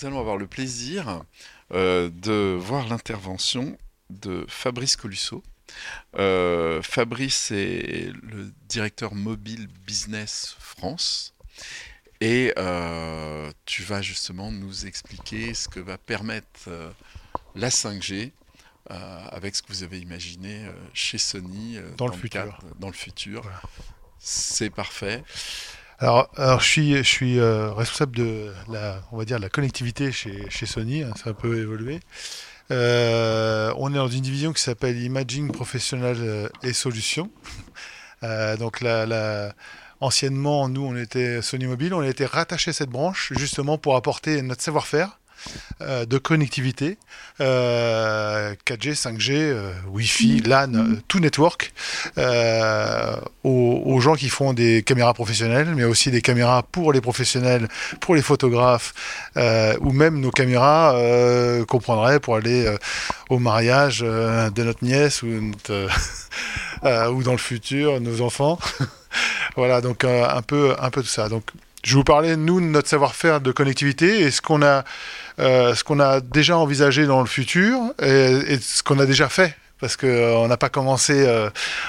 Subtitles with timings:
[0.00, 1.24] Nous allons avoir le plaisir
[1.74, 3.76] euh, de voir l'intervention
[4.08, 5.42] de Fabrice Colusso.
[6.16, 11.34] Euh, Fabrice est le directeur mobile business France
[12.22, 16.70] et euh, tu vas justement nous expliquer ce que va permettre
[17.54, 18.32] la 5G
[18.88, 20.64] avec ce que vous avez imaginé
[20.94, 22.58] chez Sony dans, le futur.
[22.78, 23.44] dans le futur.
[24.18, 25.22] C'est parfait.
[26.02, 30.12] Alors, alors, je suis, je suis euh, responsable de la, on va dire, la connectivité
[30.12, 31.02] chez, chez Sony.
[31.02, 32.00] Hein, ça a un peu évolué.
[32.70, 37.30] Euh, on est dans une division qui s'appelle Imaging Professional euh, et Solutions.
[38.58, 39.52] donc, la, la,
[40.00, 41.92] anciennement, nous, on était Sony Mobile.
[41.92, 45.19] On a été rattaché à cette branche justement pour apporter notre savoir-faire
[45.82, 46.98] euh, de connectivité,
[47.38, 50.72] 4G, euh, 5G, euh, Wi-Fi, LAN,
[51.08, 51.72] tout network,
[53.44, 57.68] aux, gens qui font des caméras professionnelles, mais aussi des caméras pour les professionnels,
[58.00, 58.94] pour les photographes,
[59.80, 60.94] ou même nos caméras
[61.66, 62.74] qu'on prendrait pour aller
[63.28, 65.52] au mariage de notre nièce ou,
[66.82, 68.58] dans le futur, nos enfants.
[69.56, 71.28] voilà, donc un peu, un de ça.
[71.28, 71.44] Donc
[71.82, 74.84] je vous parlais, nous, de notre savoir-faire de connectivité et ce qu'on a,
[75.40, 79.56] euh, ce qu'on a déjà envisagé dans le futur et, ce qu'on a déjà fait.
[79.80, 81.48] Parce qu'on euh, n'a pas commencé, euh,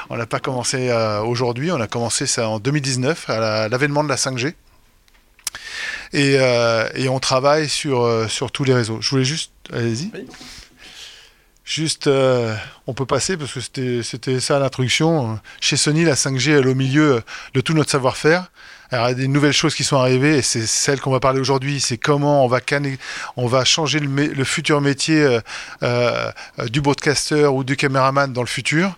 [0.10, 0.92] on n'a pas commencé
[1.26, 4.54] aujourd'hui, on a commencé ça en 2019 à l'avènement de la 5G.
[6.14, 6.34] Et,
[6.96, 9.00] et, on travaille sur, sur tous les réseaux.
[9.02, 10.12] Je voulais juste, allez-y.
[11.64, 12.10] Juste,
[12.88, 15.40] on peut passer parce que c'était ça l'introduction.
[15.60, 17.22] Chez Sony, la 5G est au milieu
[17.54, 18.52] de tout notre savoir-faire.
[18.94, 21.22] Alors, il y a des nouvelles choses qui sont arrivées et c'est celle qu'on va
[21.22, 21.80] parler aujourd'hui.
[21.80, 22.60] C'est comment on va,
[23.38, 25.40] on va changer le, futur métier euh,
[25.82, 26.32] euh,
[26.68, 28.98] du broadcaster ou du caméraman dans le futur.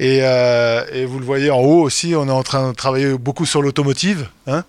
[0.00, 3.44] Euh, et, vous le voyez en haut aussi, on est en train de travailler beaucoup
[3.44, 4.28] sur l'automotive.
[4.46, 4.64] Hein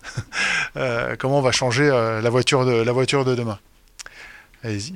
[1.17, 3.59] comment on va changer la, voiture de, la voiture de demain.
[4.65, 4.95] Allez-y.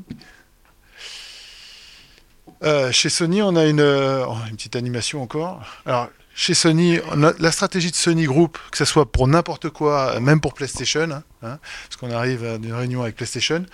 [2.92, 5.62] Chez Sony, on a une, oh, une petite animation encore.
[5.86, 7.00] Alors, chez Sony,
[7.40, 11.24] la stratégie de Sony Group, que ce soit pour n'importe quoi, même pour PlayStation, hein,
[11.44, 13.66] hein, parce qu'on arrive d'une réunion avec PlayStation,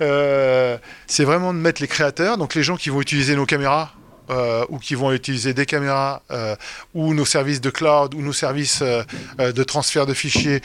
[0.00, 3.92] euh, c'est vraiment de mettre les créateurs, donc les gens qui vont utiliser nos caméras,
[4.30, 6.56] euh, ou qui vont utiliser des caméras, euh,
[6.94, 10.60] ou nos services de cloud, ou nos services de transfert de fichiers,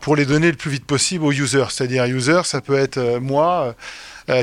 [0.00, 1.70] pour les donner le plus vite possible aux users.
[1.70, 3.74] C'est-à-dire, user, ça peut être moi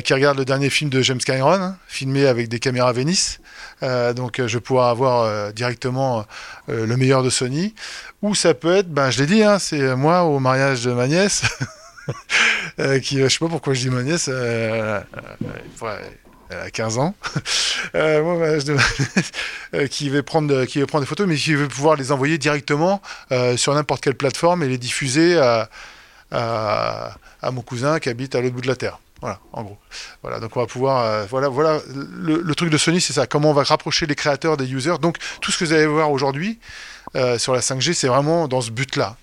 [0.04, 3.40] qui regarde le dernier film de James Cameron, hein, filmé avec des caméras Venice.
[3.84, 6.26] Euh, donc je vais pouvoir avoir euh, directement
[6.70, 7.74] euh, le meilleur de Sony.
[8.22, 11.08] Ou ça peut être, ben, je l'ai dit, hein, c'est moi au mariage de ma
[11.08, 11.44] nièce.
[13.04, 15.04] qui, je sais pas pourquoi je dis ma nièce, elle
[16.50, 17.16] a 15 ans,
[19.90, 23.02] qui veut prendre, qui prendre des photos, mais qui veut pouvoir les envoyer directement
[23.56, 25.70] sur n'importe quelle plateforme et les diffuser à,
[26.32, 29.00] à mon cousin qui habite à l'autre bout de la terre.
[29.22, 29.78] Voilà, en gros.
[30.24, 31.06] Voilà, donc on va pouvoir.
[31.06, 31.80] Euh, voilà, voilà.
[31.94, 33.28] Le, truc de Sony, c'est ça.
[33.28, 34.98] Comment on va rapprocher les créateurs des users.
[35.00, 36.60] Donc tout ce que vous allez voir aujourd'hui
[37.16, 39.16] euh, sur la 5G, c'est vraiment dans ce but-là.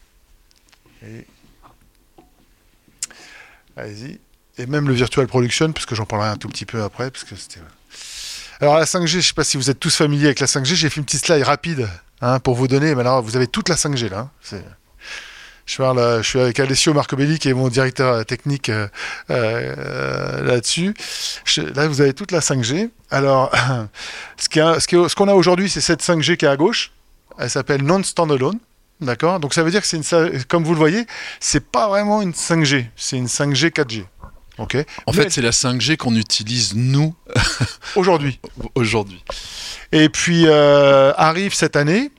[3.76, 4.20] Allez-y.
[4.58, 7.34] Et même le virtual production, puisque j'en parlerai un tout petit peu après, parce que
[7.34, 7.60] c'était.
[8.60, 10.74] Alors la 5G, je ne sais pas si vous êtes tous familiers avec la 5G.
[10.74, 11.88] J'ai fait une petite slide rapide
[12.20, 12.94] hein, pour vous donner.
[12.94, 14.18] Mais alors, vous avez toute la 5G là.
[14.18, 14.30] Hein.
[14.42, 14.64] C'est
[15.68, 18.88] je, parle, je suis avec Alessio Marcobelli, qui est mon directeur euh, technique euh,
[19.30, 20.94] euh, là-dessus.
[21.74, 22.88] Là, vous avez toute la 5G.
[23.10, 23.52] Alors,
[24.38, 26.92] ce qu'on ce a aujourd'hui, c'est cette 5G qui est à gauche.
[27.38, 28.58] Elle s'appelle non-standalone.
[29.00, 29.38] D'accord?
[29.38, 31.06] Donc ça veut dire que c'est une, comme vous le voyez,
[31.38, 34.04] c'est pas vraiment une 5G, c'est une 5G 4G.
[34.56, 34.76] Ok?
[35.06, 37.14] En fait, c'est la 5G qu'on utilise nous
[37.94, 38.40] aujourd'hui.
[38.74, 39.22] aujourd'hui.
[39.92, 42.10] Et puis arrive cette année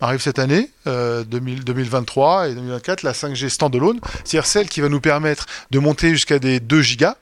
[0.00, 5.00] arrive cette année, 2023 euh, et 2024, la 5G standalone, c'est-à-dire celle qui va nous
[5.00, 7.16] permettre de monter jusqu'à des 2 gigas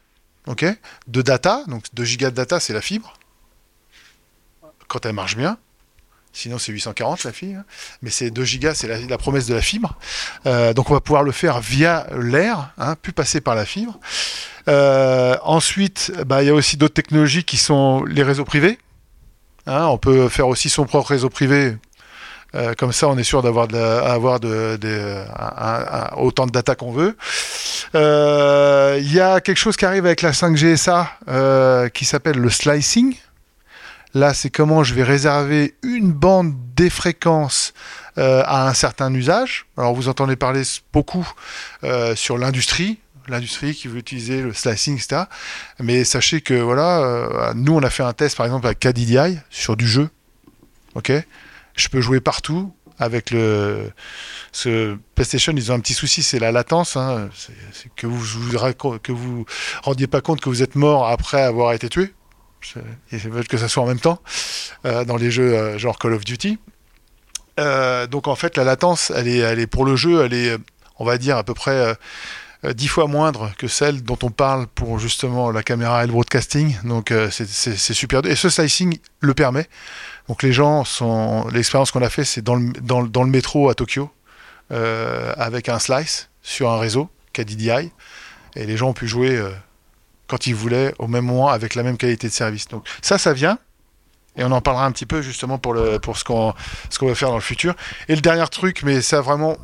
[1.06, 1.62] de data.
[1.66, 3.14] Donc 2 gigas de data, c'est la fibre,
[4.86, 5.58] quand elle marche bien.
[6.32, 7.62] Sinon, c'est 840 la fibre.
[8.02, 9.98] Mais c'est 2 gigas, c'est la, promesse de la fibre.
[10.46, 13.98] Euh, donc, on va pouvoir le faire via l'air, hein, plus passer par la fibre.
[14.68, 18.78] Euh, ensuite, bah, il y a aussi d'autres technologies qui sont les réseaux privés.
[19.66, 19.86] Hein.
[19.86, 21.76] on peut faire aussi son propre réseau privé
[22.54, 24.78] euh, comme ça, on est sûr d'avoir avoir de,
[26.16, 27.16] autant de data qu'on veut.
[27.94, 32.38] Euh, il y a quelque chose qui arrive avec la 5G SA euh, qui s'appelle
[32.38, 33.16] le slicing.
[34.14, 37.74] Là, c'est comment je vais réserver une bande des fréquences
[38.16, 39.66] à un certain usage.
[39.76, 40.62] Alors, vous entendez parler
[40.92, 41.30] beaucoup
[42.16, 42.98] sur l'industrie,
[43.28, 45.24] l'industrie qui veut utiliser le slicing, etc.
[45.78, 49.76] Mais sachez que voilà, nous on a fait un test par exemple avec KDDI sur
[49.76, 50.08] du jeu.
[50.96, 51.12] Ok?
[51.78, 53.90] Je peux jouer partout avec le
[54.52, 56.96] Ce PlayStation, ils ont un petit souci, c'est la latence.
[56.96, 57.30] Hein.
[57.96, 58.58] Que vous vous
[59.08, 59.46] vous
[59.82, 62.12] rendiez pas compte que vous êtes mort après avoir été tué.
[63.12, 64.20] Ils veulent que ça soit en même temps
[64.84, 66.58] euh, dans les jeux euh, genre Call of Duty.
[67.60, 70.56] Euh, donc en fait, la latence, elle est, elle est pour le jeu, elle est,
[70.98, 71.96] on va dire à peu près
[72.64, 76.76] dix fois moindre que celle dont on parle pour justement la caméra et le broadcasting.
[76.84, 78.25] Donc c'est super.
[78.26, 79.69] Et ce slicing le permet.
[80.28, 83.69] Donc les gens sont, l'expérience qu'on a fait, c'est dans le, dans, dans le métro
[83.69, 84.10] à Tokyo.
[84.70, 87.90] Euh, avec un slice sur un réseau KDDI.
[88.55, 89.50] Et les gens ont pu jouer euh,
[90.26, 92.69] quand ils voulaient, au même moment, avec la même qualité de service.
[92.69, 93.58] Donc ça, ça vient.
[94.37, 96.52] Et on en parlera un petit peu justement pour, le, pour ce qu'on
[96.99, 97.75] qu'on va faire dans le futur.
[98.08, 99.56] Et le dernier truc, mais ça vraiment,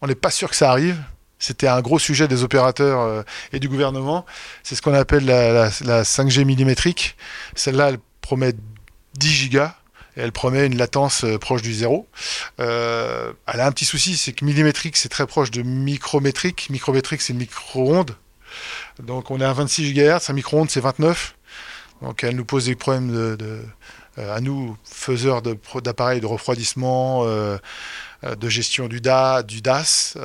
[0.00, 1.02] on n'est pas sûr que ça arrive.
[1.42, 3.22] C'était un gros sujet des opérateurs euh,
[3.52, 4.24] et du gouvernement.
[4.62, 7.16] C'est ce qu'on appelle la, la, la 5G millimétrique.
[7.56, 8.52] Celle-là, elle promet
[9.14, 9.74] 10 gigas
[10.14, 12.06] elle promet une latence euh, proche du zéro.
[12.60, 16.68] Euh, elle a un petit souci, c'est que millimétrique, c'est très proche de micrométrique.
[16.68, 18.14] Micrométrique, c'est micro-ondes.
[19.02, 21.34] Donc on est à 26 GHz, un micro-ondes, c'est 29.
[22.02, 23.38] Donc elle nous pose des problèmes
[24.18, 27.24] à nous, faiseurs d'appareils de, refroidissement,
[28.22, 30.16] de gestion du, DA, du DAS.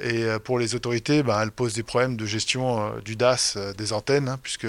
[0.00, 4.28] et pour les autorités, ben, elle pose des problèmes de gestion du DAS des antennes,
[4.28, 4.66] hein, puisque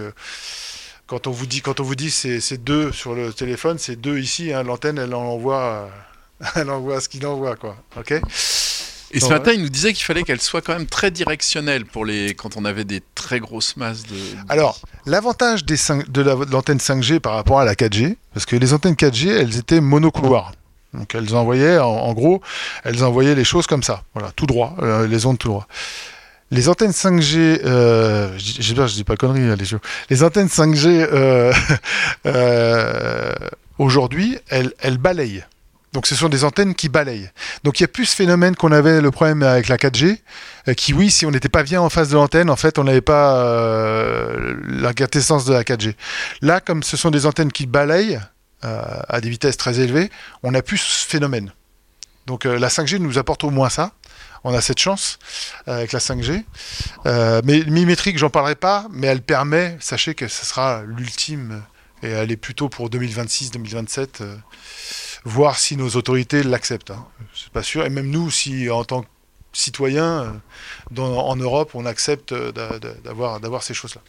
[1.07, 4.19] quand on vous dit, quand on vous dit c'est deux sur le téléphone, c'est deux
[4.19, 4.53] ici.
[4.53, 5.89] Hein, L'antenne, elle envoie,
[6.55, 7.77] elle envoie ce qu'il envoie, quoi.
[7.97, 8.13] Ok?
[9.11, 12.03] Et ce matin, il nous disait qu'il fallait qu'elle soit quand même très directionnelle pour
[12.03, 14.17] les quand on avait des très grosses masses de.
[14.49, 15.77] Alors, l'avantage des
[16.09, 16.21] de
[16.51, 20.51] l'antenne 5G par rapport à la 4G, parce que les antennes 4G, elles étaient monocouloirs.
[20.93, 22.41] Donc elles envoyaient, en, gros,
[22.83, 25.67] elles envoyaient les choses comme ça, voilà, tout droit, euh, les ondes tout droit.
[26.49, 29.81] Les antennes 5G, euh, j'espère que je dis pas conneries, les jeux.
[30.09, 31.51] Les antennes 5G euh,
[32.25, 33.33] euh,
[33.77, 35.43] aujourd'hui, elles, elles balayent.
[35.91, 37.29] Donc ce sont des antennes qui balayent.
[37.65, 40.19] Donc il y a plus ce phénomène qu'on avait le problème avec la 4G,
[40.69, 42.85] euh, qui oui, si on n'était pas bien en face de l'antenne, en fait, on
[42.85, 43.43] n'avait pas
[44.69, 45.95] la quintessence de la 4G.
[46.41, 48.21] Là, comme ce sont des antennes qui balayent
[48.63, 50.09] à des vitesses très élevées,
[50.43, 51.53] on a plus ce phénomène.
[52.25, 53.93] Donc la 5G nous apporte au moins ça
[54.43, 55.19] on a cette chance
[55.67, 56.43] euh, avec la 5G.
[57.05, 61.63] Euh, mais millimétrique, j'en parlerai pas, mais elle permet, sachez que ce sera l'ultime,
[62.03, 64.35] et elle est plutôt pour 2026-2027, euh,
[65.25, 66.91] voir si nos autorités l'acceptent.
[66.91, 67.05] Hein.
[67.35, 69.07] C'est pas sûr, et même nous, si en tant que
[69.53, 70.39] citoyens
[70.95, 74.01] en Europe, on accepte d'avoir ces choses-là.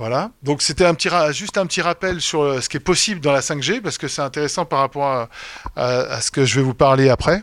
[0.00, 0.30] Voilà.
[0.42, 0.86] Donc c'était
[1.30, 4.22] juste un petit rappel sur ce qui est possible dans la 5G parce que c'est
[4.22, 5.28] intéressant par rapport
[5.76, 7.42] à, ce que je vais vous parler après.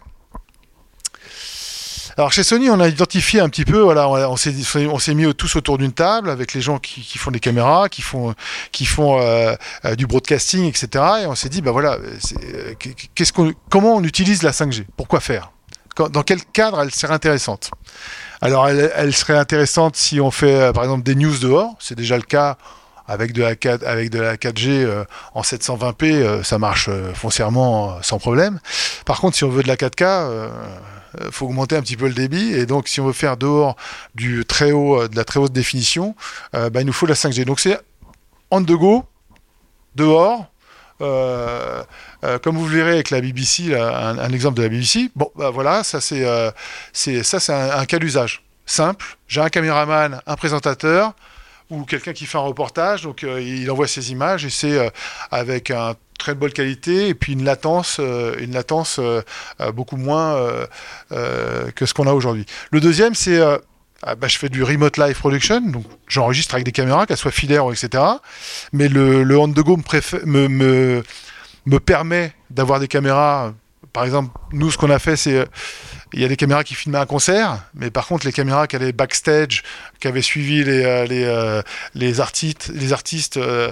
[2.17, 5.91] Alors chez Sony, on a identifié un petit peu, on s'est mis tous autour d'une
[5.91, 9.55] table avec les gens qui, font des caméras, qui font euh,
[9.85, 10.87] euh, du broadcasting, etc.
[11.21, 12.73] Et on s'est dit, bah voilà, euh,
[13.69, 15.51] comment on utilise la 5G Pourquoi faire?
[16.09, 17.71] Dans quel cadre elle serait intéressante
[18.41, 22.23] Alors elle, serait intéressante si on fait par exemple des news dehors, c'est déjà le
[22.23, 22.57] cas
[23.07, 28.59] avec de la 4, avec de la 4G en 720p, ça marche foncièrement sans problème.
[29.05, 30.49] Par contre, si on veut de la 4K,
[31.21, 32.53] euh, faut augmenter un petit peu le débit.
[32.53, 33.75] Et donc, si on veut faire dehors
[34.15, 36.15] du très haut, euh, de la très haute définition,
[36.55, 37.45] euh, bah, il nous faut la 5G.
[37.45, 37.79] Donc, c'est
[38.51, 39.03] on the go,
[39.95, 40.45] dehors.
[40.99, 45.83] Comme vous le verrez avec la BBC, un, exemple de la BBC, bon, bah voilà,
[45.83, 46.25] ça c'est,
[46.93, 49.17] c'est ça c'est un, cas d'usage simple.
[49.27, 51.13] J'ai un caméraman, un présentateur
[51.69, 54.91] ou quelqu'un qui fait un reportage, donc il envoie ses images et c'est
[55.31, 59.21] avec un très bonne qualité et puis une latence, euh, une latence euh,
[59.61, 60.35] euh, beaucoup moins
[61.09, 62.45] que ce qu'on a aujourd'hui.
[62.71, 63.39] Le deuxième, c'est
[64.03, 67.31] ah, bah, je fais du remote live production, donc j'enregistre avec des caméras, qu'elles soient
[67.31, 68.03] filaires, etc.
[68.73, 71.03] Mais le, le on the go me, me,
[71.65, 73.53] me permet d'avoir des caméras.
[73.93, 75.47] Par exemple, nous, ce qu'on a fait, c'est
[76.13, 78.75] il y a des caméras qui filmaient un concert, mais par contre, les caméras qui
[78.75, 79.63] allaient backstage,
[79.99, 81.61] qui avaient suivi les, euh, euh,
[81.95, 83.71] les artistes, euh,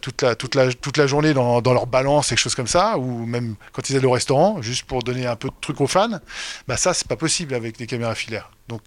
[0.00, 0.22] toute,
[0.54, 4.12] la, journée dans, leur balance et choses comme ça, ou même quand ils allaient au
[4.12, 6.20] restaurant, juste pour donner un peu de trucs aux fans,
[6.66, 8.50] bah ça, c'est pas possible avec des caméras filaires.
[8.68, 8.82] Donc,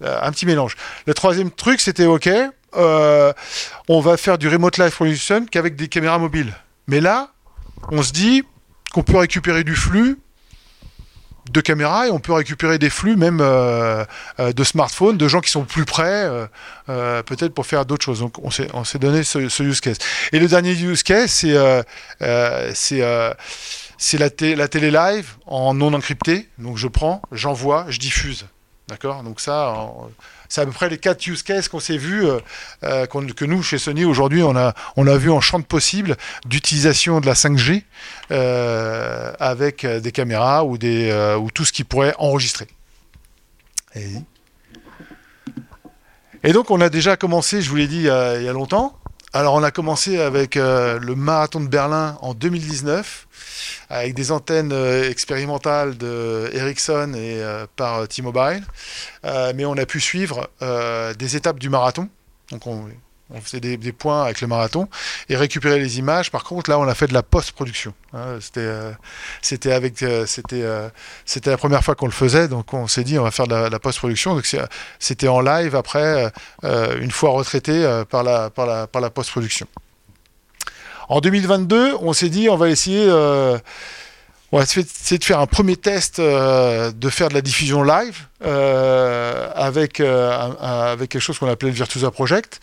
[0.00, 0.76] un petit mélange.
[1.06, 2.28] Le troisième truc, c'était OK,
[2.74, 6.54] on va faire du remote live production qu'avec des caméras mobiles.
[6.86, 7.30] Mais là,
[7.90, 8.42] on se dit
[8.92, 10.18] qu'on peut récupérer du flux
[11.50, 14.04] de caméras et on peut récupérer des flux même euh,
[14.38, 16.28] euh, de smartphones, de gens qui sont plus près,
[16.88, 18.20] euh, peut-être pour faire d'autres choses.
[18.20, 19.98] Donc on s'est, on s'est donné ce, use case.
[20.32, 23.34] Et le dernier use case, c'est la,
[24.40, 26.48] la télé live en non encrypté.
[26.58, 28.46] Donc je prends, j'envoie, je diffuse.
[28.88, 29.22] D'accord?
[29.22, 29.74] Donc ça,
[30.48, 32.24] c'est à peu près les quatre use cases qu'on s'est vu,
[32.80, 36.16] que nous chez Sony aujourd'hui on a on a vu en champ de possible
[36.46, 37.84] d'utilisation de la 5G
[39.38, 42.66] avec des caméras ou des ou tout ce qui pourrait enregistrer.
[43.94, 44.06] Et...
[46.44, 48.97] Et donc on a déjà commencé, je vous l'ai dit il y, a, longtemps.
[49.34, 53.26] Alors on a commencé avec euh, le marathon de Berlin en 2019,
[53.90, 58.64] avec des antennes euh, expérimentales de Ericsson et euh, par T-Mobile.
[59.54, 60.48] mais on a pu suivre
[61.18, 62.08] des étapes du marathon.
[63.30, 64.88] On faisait des, points avec le marathon
[65.28, 66.30] et récupérer les images.
[66.30, 67.92] Par contre, là, on a fait de la post-production.
[68.14, 68.38] Hein.
[68.40, 68.92] c'était, euh,
[69.42, 70.88] c'était avec, euh, c'était, euh,
[71.26, 73.54] c'était la première fois qu'on le faisait, donc on s'est dit on va faire de
[73.54, 74.34] la, post-production.
[74.34, 74.56] Donc
[74.98, 76.32] c'était en live après,
[76.62, 79.66] une fois retraité par la, par la, par la post-production.
[81.10, 83.10] En 2022, on s'est dit on va essayer.
[84.50, 90.00] On va essayer de faire un premier test de faire de la diffusion live avec,
[90.00, 92.60] avec quelque chose qu'on appelait le Virtuosa Project.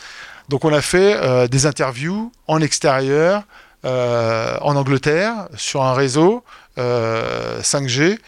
[0.49, 3.43] Donc on a fait euh, des interviews en extérieur,
[3.85, 6.43] euh, en Angleterre, sur un réseau
[6.77, 8.19] 5G,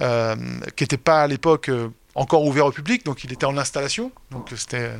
[0.00, 0.36] euh,
[0.76, 1.70] qui n'était pas à l'époque
[2.14, 4.12] encore ouvert au public, donc il était en installation.
[4.30, 4.90] Donc c'était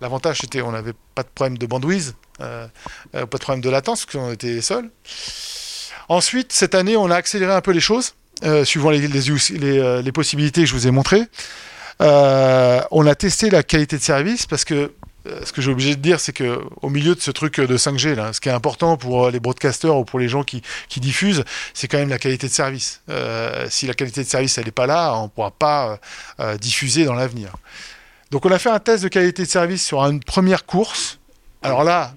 [0.00, 2.70] l'avantage, c'était on n'avait pas de problème de bandwidth, pas
[3.12, 4.90] de problème de latence, parce qu'on était seuls.
[6.08, 8.14] Ensuite, cette année, on a accéléré un peu les choses,
[8.64, 11.26] suivant les, possibilités que je vous ai montrées.
[11.98, 14.92] on a testé la qualité de service parce que
[15.44, 18.14] ce que j'ai obligé de dire, c'est que au milieu de ce truc de 5G,
[18.14, 20.62] là, ce qui est important pour euh, les broadcasters ou pour les gens qui,
[20.96, 23.02] diffusent, c'est quand même la qualité de service.
[23.08, 25.98] Euh, si la qualité de service elle n'est pas là, on ne pourra pas
[26.58, 27.52] diffuser dans l'avenir.
[28.30, 31.18] Donc on a fait un test de qualité de service sur une première course.
[31.62, 32.14] Alors là,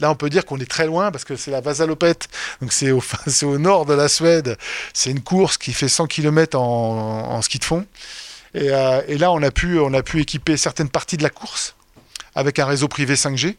[0.00, 2.28] là on peut dire qu'on est très loin parce que c'est la Vasalopette,
[2.60, 4.56] donc c'est au, nord de la Suède.
[4.94, 7.86] C'est une course qui fait 100 km en, en ski de fond.
[8.54, 11.74] Et, et, là, on a, pu, on a pu équiper certaines parties de la course
[12.34, 13.56] avec un réseau privé 5G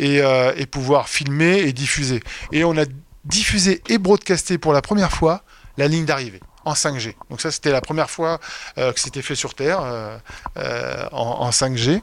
[0.00, 2.20] euh, et, pouvoir filmer et diffuser.
[2.52, 2.84] Et on a
[3.24, 5.42] diffusé et broadcasté pour la première fois
[5.76, 7.14] la ligne d'arrivée en 5G.
[7.30, 8.38] Donc ça, c'était la première fois
[8.78, 12.00] euh, que c'était fait sur Terre euh, en, 5G.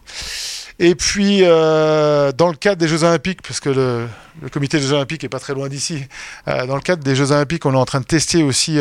[0.79, 4.07] Et puis, dans le cadre des Jeux Olympiques, parce que le,
[4.49, 6.05] comité des Jeux Olympiques est pas très loin d'ici,
[6.45, 8.79] dans le cadre des Jeux Olympiques, on est en train de tester aussi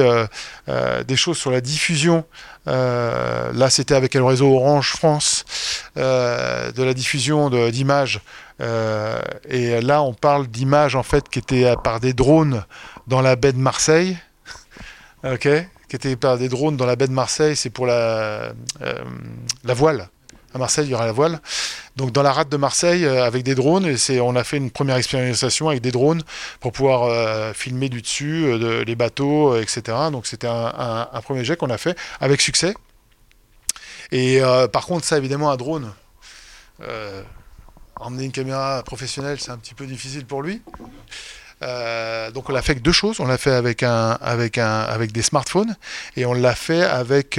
[1.07, 2.25] des choses sur la diffusion
[2.67, 5.45] euh, là, c'était avec le réseau Orange France
[5.97, 8.21] euh, de la diffusion d'images.
[8.61, 12.65] Euh, et là, on parle d'images en fait qui étaient par des drones
[13.07, 14.17] dans la baie de Marseille.
[15.99, 17.57] Qui étaient par des drones dans la baie de Marseille.
[17.57, 18.53] C'est pour la
[19.65, 20.09] la voile.
[20.55, 21.41] À Marseille, il y aura la voile.
[21.97, 24.57] Donc dans la rade de Marseille euh, avec des drones, et c'est, on a fait
[24.57, 26.23] une première expérimentation avec des drones
[26.61, 29.83] pour pouvoir euh, filmer du dessus, euh, les bateaux, etc.
[30.13, 32.75] Donc c'était un, premier jet qu'on a fait avec succès.
[34.13, 34.41] Et
[34.73, 35.93] par contre, ça évidemment, un drone,
[37.97, 40.63] emmener une caméra professionnelle, c'est un petit peu difficile pour lui.
[41.61, 43.21] Donc on l'a fait avec deux choses.
[43.21, 45.77] On l'a fait avec un, avec un, avec des smartphones
[46.17, 47.39] et on l'a fait avec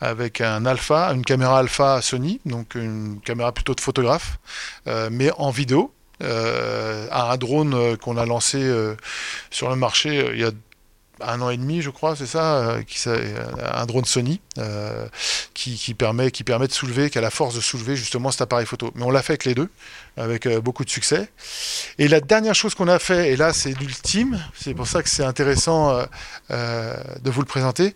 [0.00, 4.38] avec un alpha, une caméra alpha Sony, donc une caméra plutôt de photographe,
[4.86, 8.70] euh, mais en vidéo, euh, à un drone euh, qu'on a lancé
[9.50, 10.50] sur le marché il y a
[11.20, 14.40] un an et demi, je crois, c'est ça, qui, un drone Sony
[15.54, 18.66] qui, permet, qui permet de soulever, qui a la force de soulever justement cet appareil
[18.66, 18.90] photo.
[18.94, 19.70] Mais on l'a fait avec les deux,
[20.16, 21.28] avec beaucoup de succès.
[21.98, 25.08] Et la dernière chose qu'on a fait, et là c'est l'ultime, c'est pour ça que
[25.08, 25.98] c'est intéressant
[26.50, 27.94] de vous le présenter,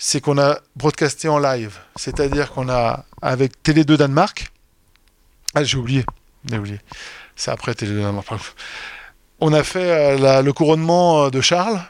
[0.00, 1.78] c'est qu'on a broadcasté en live.
[1.94, 4.50] C'est-à-dire qu'on a, avec Télé 2 Danemark,
[5.54, 6.04] ah j'ai oublié,
[6.50, 6.80] j'ai oublié,
[7.36, 8.26] c'est après Télé 2 Danemark,
[9.40, 11.80] on a fait euh, le couronnement euh, de Charles,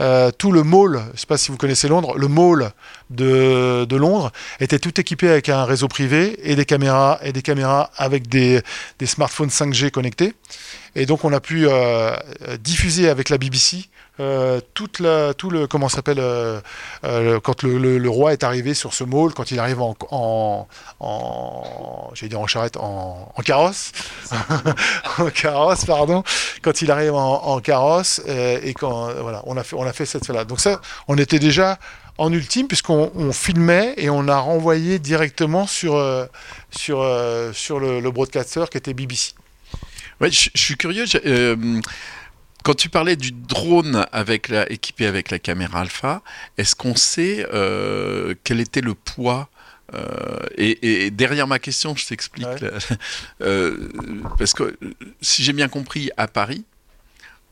[0.00, 2.72] euh, tout le mall, je ne sais pas si vous connaissez Londres, le mall
[3.10, 7.90] de, Londres était tout équipé avec un réseau privé et des caméras et des caméras
[7.96, 8.60] avec des,
[8.98, 10.34] des smartphones 5G connectés.
[10.96, 11.66] Et donc on a pu
[12.60, 13.88] diffuser avec la BBC
[14.20, 16.60] euh, toute la, tout le comment s'appelle euh,
[17.02, 20.68] euh, quand le, roi est arrivé sur ce mall, quand il arrive en, en,
[21.00, 23.90] en dire en charrette, en, carrosse,
[25.18, 26.22] en carrosse, pardon,
[26.62, 30.28] quand il arrive en, carrosse et quand voilà, on a fait on a fait cette
[30.28, 30.44] là.
[30.44, 31.80] Donc ça, on était déjà
[32.16, 36.00] en ultime puisqu'on on filmait et on a renvoyé directement sur
[36.70, 37.04] sur
[37.52, 39.32] sur le, le broadcaster qui était BBC.
[40.20, 41.04] Ouais, je, suis curieux.
[42.64, 46.22] Quand tu parlais du drone avec la, équipé avec la caméra alpha,
[46.56, 49.50] est-ce qu'on sait euh, quel était le poids
[49.92, 52.48] euh, et, derrière ma question, je t'explique.
[53.42, 53.90] Euh,
[54.38, 54.78] parce que
[55.20, 56.64] si j'ai bien compris, à Paris,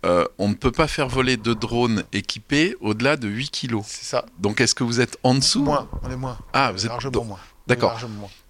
[0.03, 3.83] on ne peut pas faire voler de drones équipés au-delà de 8 kg.
[3.85, 4.25] C'est ça.
[4.39, 5.63] Donc est-ce que vous êtes en dessous?
[5.63, 6.39] Moins, on est moins.
[6.55, 7.41] Ah, vous êtes largement moins.
[7.67, 7.99] D'accord.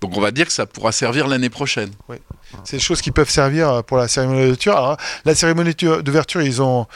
[0.00, 1.90] Donc on va dire que ça pourra servir l'année prochaine.
[2.64, 4.76] C'est des choses qui peuvent servir euh, pour la cérémonie d'ouverture.
[4.76, 6.86] Alors, la cérémonie d'ouverture, ils ont,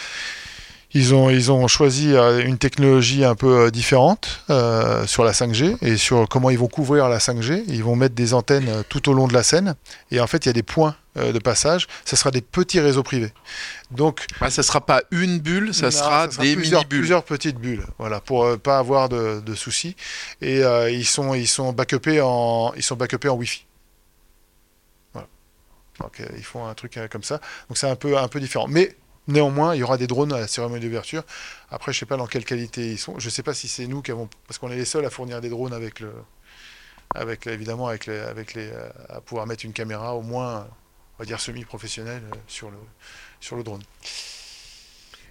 [0.97, 5.33] ils ont, ils ont choisi euh, une technologie un peu euh, différente euh, sur la
[5.33, 7.65] 5G et sur comment ils vont couvrir la 5G.
[7.69, 9.75] Ils vont mettre des antennes tout au long de la scène
[10.11, 11.87] et en fait, il y a des points de passage.
[12.05, 13.33] Ce sera des petits réseaux privés.
[13.91, 16.99] Donc, Ah, ça sera pas une bulle, ça non, sera des plusieurs, mini-bulles.
[17.01, 19.97] plusieurs petites bulles, voilà, pour euh, pas avoir de, de soucis.
[20.43, 23.65] Et euh, ils sont, ils sont backupés en, ils sont backupés en Wi-Fi.
[25.13, 25.29] Voilà.
[26.01, 27.41] Donc euh, ils font un truc comme ça.
[27.69, 28.67] Donc c'est un peu, un peu différent.
[28.69, 28.97] Mais
[29.29, 31.25] néanmoins, il y aura des drones à la cérémonie d'ouverture.
[31.71, 33.19] Après, je sais pas dans quelle qualité ils sont.
[33.19, 35.41] Je sais pas si c'est nous qui avons, parce qu'on est les seuls à fournir
[35.41, 36.13] des drones avec le,
[37.15, 38.71] avec évidemment avec les, avec les,
[39.09, 40.67] à pouvoir mettre une caméra au moins,
[41.17, 42.79] on va dire semi-professionnelle euh, sur le,
[43.41, 43.83] sur le drone.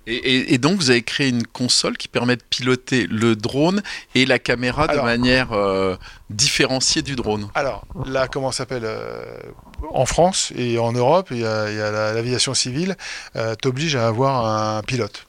[0.08, 3.82] Et, et- et donc vous avez créé une console qui permet de piloter le drone
[4.14, 5.96] et la caméra de manière euh,
[6.30, 7.48] différenciée du drone.
[7.56, 9.24] Alors, là, comment ça s'appelle euh,
[9.92, 12.96] En France et en Europe, il y a, il y a la- l'aviation civile
[13.36, 15.26] euh, t'oblige à avoir un pilote.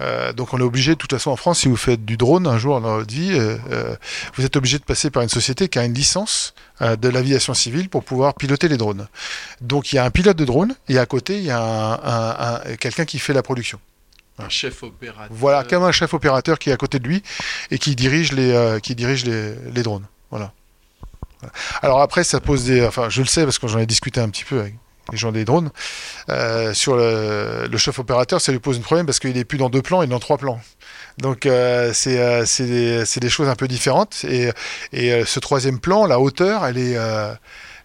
[0.00, 2.46] Euh, donc on est obligé, de toute façon en France, si vous faites du drone
[2.46, 3.94] un jour dans votre vie, euh, euh,
[4.34, 7.88] vous êtes obligé de passer par une société qui a une licence de l'aviation civile
[7.88, 9.06] pour pouvoir piloter les drones.
[9.60, 11.92] Donc il y a un pilote de drone et à côté il y a un-
[11.94, 13.78] un- un- quelqu'un qui fait la production.
[14.44, 15.28] Un chef opérateur.
[15.30, 17.22] Voilà, comme un chef opérateur qui est à côté de lui
[17.70, 20.06] et qui dirige les, euh, qui dirige les, drones.
[20.30, 20.52] Voilà.
[21.82, 22.84] Alors après, ça pose des.
[22.86, 24.74] Enfin, je le sais parce que j'en ai discuté un petit peu avec
[25.10, 25.70] les gens des drones.
[26.28, 29.70] Euh, sur le, chef opérateur, ça lui pose un problème parce qu'il est plus dans
[29.70, 30.60] deux plans, il est dans trois plans.
[31.18, 34.24] Donc euh, c'est des, choses un peu différentes.
[34.24, 34.52] Et,
[34.92, 36.96] ce troisième plan, la hauteur, elle est.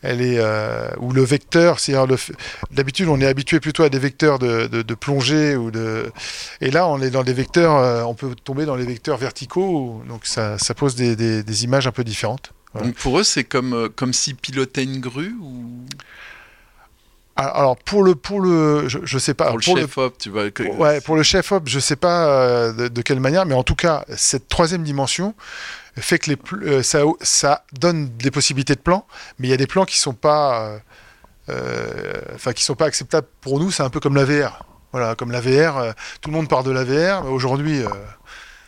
[0.01, 1.77] elle est euh, ou le vecteur,
[2.71, 6.11] d'habitude on est habitué plutôt à des vecteurs de, de, de plongée ou de
[6.61, 10.03] et là on est dans des vecteurs, euh, on peut tomber dans les vecteurs verticaux,
[10.07, 12.51] donc ça, ça pose des, des, images un peu différentes.
[12.75, 15.85] Donc pour eux, c'est comme, euh, comme s'ils pilotaient une grue ou?
[17.37, 20.17] Alors pour le pour le je, je sais pas pour le pour le- chef op,
[20.17, 23.45] tu Pour- Ouais, pour le chef op, je sais pas euh, de, de quelle manière,
[23.45, 25.35] mais en tout cas, cette troisième dimension
[25.97, 29.05] fait que les euh, ça, ça donne des possibilités de plans,
[29.39, 30.79] mais il y a des plans qui sont pas, euh,
[31.49, 33.71] euh, enfin qui sont pas acceptables pour nous.
[33.71, 34.63] C'est un peu comme la VR.
[34.93, 37.89] Voilà, comme la VR, tout le monde part de la VR, mais aujourd'hui, euh,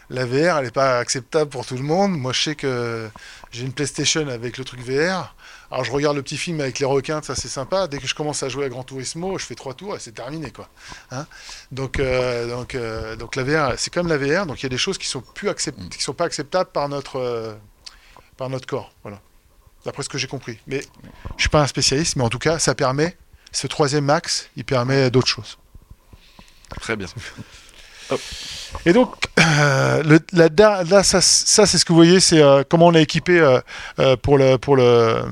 [0.10, 2.12] la VR, elle n'est pas acceptable pour tout le monde.
[2.12, 3.10] Moi, je sais que
[3.52, 5.34] j'ai une PlayStation avec le truc VR.
[5.72, 7.88] Alors, je regarde le petit film avec les requins, ça c'est sympa.
[7.88, 10.14] Dès que je commence à jouer à Gran Turismo, je fais trois tours et c'est
[10.14, 10.68] terminé, quoi.
[11.12, 11.28] Hein?
[11.72, 14.46] Donc, euh, donc, euh, donc la VR, c'est comme la VR.
[14.48, 16.90] Donc, il y a des choses qui sont plus accept- qui sont pas acceptables par
[16.90, 17.54] notre, euh,
[18.36, 18.92] par notre corps.
[19.04, 19.22] Voilà.
[19.86, 20.60] D'après ce que j'ai compris.
[20.68, 20.82] Mais
[21.38, 23.16] je suis pas un spécialiste, mais en tout cas, ça permet.
[23.52, 25.58] Ce troisième axe, il permet d'autres choses.
[26.80, 27.08] Très bien.
[28.86, 33.02] Et donc, euh, là, ça, c'est ce que vous voyez, c'est euh, comment on a
[33.02, 35.24] équipé euh, pour, le, pour, le,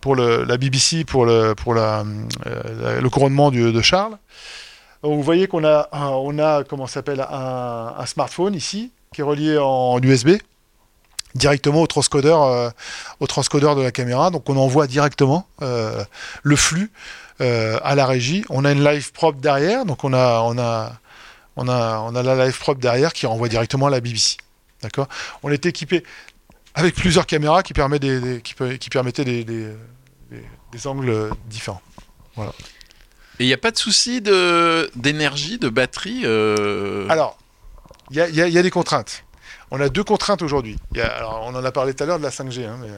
[0.00, 2.04] pour le, la BBC, pour le, pour la,
[3.00, 4.18] le couronnement de Charles.
[5.02, 9.58] Vous voyez qu'on a, un- on a comment s'appelle, un, smartphone ici, qui est relié
[9.58, 10.30] en USB
[11.34, 12.72] directement au transcodeur,
[13.20, 14.30] au transcodeur de la caméra.
[14.30, 16.90] Donc, on envoie directement le flux
[17.38, 18.44] à la régie.
[18.48, 20.92] On a une live propre derrière, donc on a,
[21.58, 24.36] on a, on a la live propre derrière qui renvoie directement à la BBC.
[24.80, 25.08] D'accord?
[25.42, 26.04] On est équipé
[26.74, 29.74] avec plusieurs caméras qui, permet des, des- qui, peut- qui permettaient des,
[30.86, 31.82] angles différents.
[32.38, 37.36] Et il n'y a pas de souci de- d'énergie, de, batterie euh, Alors,
[38.10, 39.24] il y a, y y des contraintes.
[39.72, 40.76] On a deux contraintes aujourd'hui.
[40.96, 42.64] On en a parlé tout à l'heure de la 5G.
[42.66, 42.88] hein, mais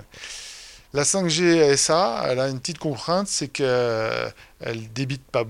[0.92, 4.32] la 5G SA, elle a une petite contrainte, c'est qu'elle
[4.92, 5.44] débite pas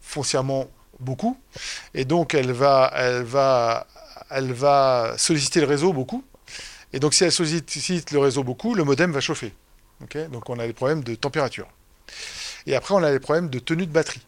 [0.00, 0.68] foncièrement
[1.02, 1.38] beaucoup.
[1.94, 3.86] Et donc, elle va, elle, va,
[4.30, 6.24] elle va solliciter le réseau beaucoup.
[6.92, 9.52] Et donc, si elle sollicite le réseau beaucoup, le modem va chauffer.
[10.30, 11.68] Donc, on a des problèmes de température.
[12.66, 14.26] Et après, on a des problèmes de tenue de batterie.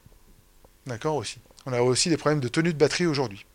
[0.87, 1.39] D'accord aussi?
[1.67, 3.47] On a aussi des problèmes de tenue de batterie aujourd'hui.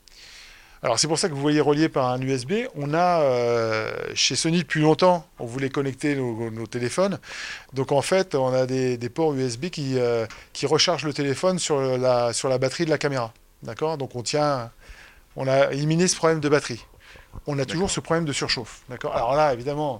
[0.82, 2.54] Alors c'est pour ça que vous voyez relié par un USB.
[2.76, 7.20] On a euh, chez Sony depuis longtemps, on voulait connecter nos, nos téléphones.
[7.74, 11.60] Donc en fait, on a des, des ports USB qui, euh, qui rechargent le téléphone
[11.60, 13.34] sur la, sur la batterie de la caméra.
[13.62, 13.98] D'accord?
[13.98, 14.72] Donc on tient,
[15.36, 16.86] on a éliminé ce problème de batterie.
[17.46, 18.84] On a toujours ce problème de surchauffe.
[18.90, 19.14] D'accord?
[19.16, 20.00] Alors là, évidemment,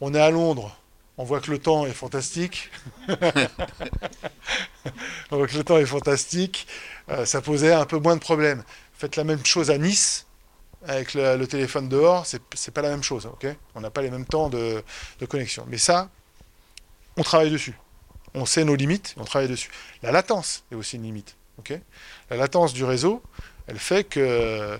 [0.00, 0.76] on est à Londres.
[1.18, 2.70] On voit que le temps est fantastique.
[5.30, 6.68] on voit que le temps est fantastique.
[7.10, 8.62] Euh, ça posait un peu moins de problèmes.
[9.00, 10.26] Faites la même chose à Nice
[10.86, 13.26] avec le, téléphone dehors, c'est pas la même chose,
[13.74, 14.84] On n'a pas les mêmes temps de,
[15.26, 15.64] connexion.
[15.68, 16.10] Mais ça,
[17.16, 17.78] on travaille dessus.
[18.34, 19.70] On sait nos limites, on travaille dessus.
[20.02, 21.34] La latence est aussi une limite,
[22.28, 23.22] La latence du réseau,
[23.68, 24.78] elle fait que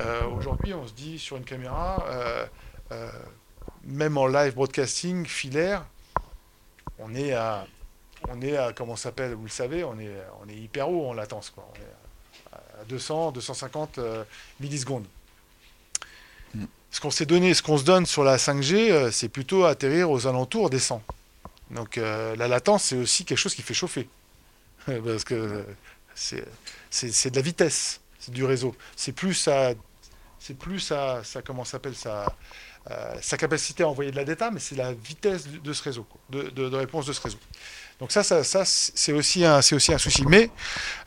[0.00, 2.46] euh, aujourd'hui, on se dit sur une caméra, euh,
[2.90, 3.08] euh,
[3.84, 5.86] même en live broadcasting filaire,
[6.98, 7.68] on est à,
[8.28, 10.10] on est à comment s'appelle, vous le savez, on est,
[10.42, 11.52] on est hyper haut en latence.
[12.88, 14.24] 200, 250 euh,
[14.60, 15.06] millisecondes.
[16.54, 16.64] Mm.
[16.90, 20.10] Ce qu'on s'est donné, ce qu'on se donne sur la 5G, euh, c'est plutôt atterrir
[20.10, 21.02] aux alentours des 100.
[21.70, 24.08] Donc euh, la latence, c'est aussi quelque chose qui fait chauffer.
[24.86, 25.64] Parce que
[26.14, 28.74] c'est de la vitesse, c'est du réseau.
[28.96, 29.72] C'est plus ça,
[30.38, 32.34] c'est plus ça, ça comment ça s'appelle ça,
[32.90, 36.04] euh, sa capacité à envoyer de la data, mais c'est la vitesse de, ce réseau,
[36.04, 37.38] quoi, de, de- de réponse de ce réseau.
[38.00, 40.24] Donc ça, ça, ça, c'est aussi un, aussi un souci.
[40.26, 40.50] Mais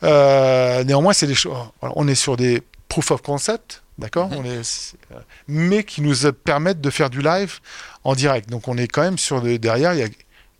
[0.04, 1.56] euh, néanmoins, c'est des choses.
[1.82, 4.30] On est sur des proof of concept, d'accord.
[4.30, 4.62] Mhm.
[4.62, 7.58] C'est- euh, mais qui nous permettent de faire du live
[8.04, 8.48] en direct.
[8.48, 9.92] Donc on est quand même sur de, derrière.
[9.94, 10.08] Il y a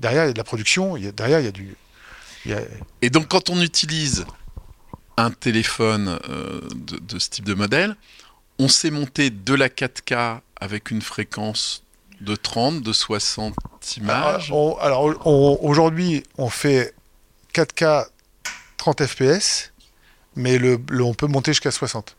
[0.00, 0.96] derrière il y a de la production.
[0.96, 1.76] Il y a, derrière il y a du.
[2.44, 2.62] il y a-
[3.00, 4.24] Et donc, quand on utilise
[5.16, 7.94] un téléphone euh, de, de ce type de modèle,
[8.58, 11.83] on sait monter de la 4K avec une fréquence
[12.20, 13.54] de 30, de 60
[13.96, 14.50] images.
[14.50, 16.94] Alors, on- alors, on- aujourd'hui, on fait
[17.52, 18.06] 4K
[18.76, 19.72] 30 FPS,
[20.36, 22.16] mais le, le- on peut monter jusqu'à 60.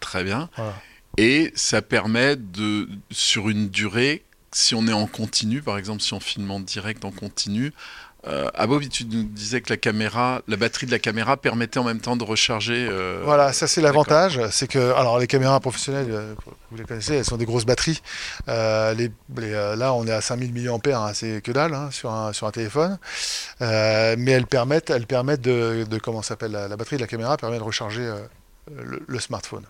[0.00, 0.48] Très bien.
[0.56, 0.74] Voilà.
[1.18, 6.12] Et ça permet de, sur une durée, si on est en continu, par exemple, si
[6.12, 7.72] on filme en direct en continu,
[8.26, 12.00] euh, tu nous disais que la caméra, la batterie de la caméra permettait en même
[12.00, 12.88] temps de recharger.
[12.90, 16.34] euh, Voilà, ça c'est l'avantage, c'est que alors les caméras professionnelles, euh,
[16.70, 18.02] vous les connaissez, elles sont des grosses batteries.
[18.48, 22.10] Euh, les, les, là, on est à 5000 mAh, hein, c'est que dalle hein, sur,
[22.10, 22.98] un, sur un téléphone,
[23.60, 27.06] mais elles permettent, elles permettent de, de comment ça s'appelle la, la batterie de la
[27.08, 28.12] caméra permet de recharger
[28.74, 29.64] le, le smartphone.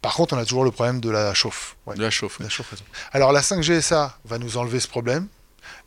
[0.00, 1.76] Par contre, on a toujours le problème de la chauffe.
[1.86, 1.96] Ouais.
[1.96, 2.38] de la chauffe.
[2.38, 2.72] La chauffe.
[3.12, 5.26] Alors la 5GSA va nous enlever ce problème.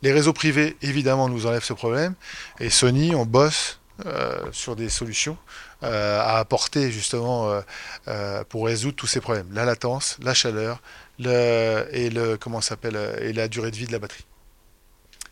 [0.02, 2.14] Les réseaux privés, évidemment, nous enlèvent ce problème.
[2.60, 5.36] Et Sony, on bosse euh, sur des solutions
[5.82, 7.60] euh, à apporter justement
[8.08, 9.48] euh, pour résoudre tous ces problèmes.
[9.52, 10.80] La latence, la chaleur,
[11.18, 14.24] le, et la durée de vie de la batterie.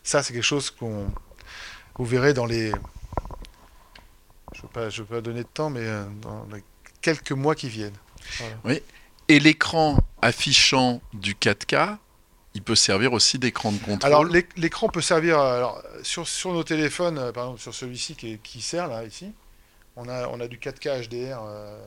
[0.03, 1.11] Ça, c'est quelque chose qu'on
[1.97, 2.71] vous verrez dans les.
[4.53, 5.85] Je ne veux, pas- donner de temps, mais
[6.21, 6.63] dans les
[7.01, 7.97] quelques mois qui viennent.
[9.27, 11.97] Et l'écran affichant du 4K,
[12.53, 14.05] il peut servir aussi d'écran de contrôle.
[14.05, 18.15] Alors l'éc- l'écran peut servir alors, sur, sur nos téléphones, euh, par exemple sur celui-ci
[18.15, 19.31] qui, qui sert là ici,
[19.95, 21.79] on a, on a du 4K HDR euh, euh,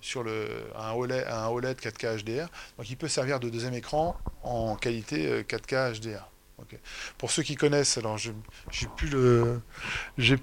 [0.00, 4.16] sur le, un, OLED, un OLED 4K HDR, donc il peut servir de deuxième écran
[4.42, 6.26] en qualité euh, 4K HDR.
[7.16, 8.34] Pour ceux qui connaissent, alors j'ai
[8.94, 9.62] plus le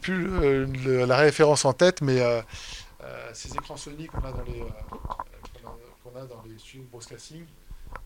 [0.01, 2.17] plus la référence en tête, mais
[3.33, 4.63] ces écrans Sony qu'on a dans les
[6.13, 7.45] dans les studios de broadcasting,